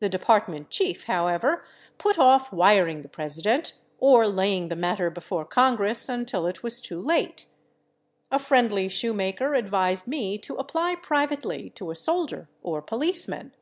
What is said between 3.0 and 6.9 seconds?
the president, or laying the matter before congress, until it was